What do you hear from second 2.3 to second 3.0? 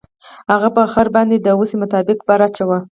اچاوه.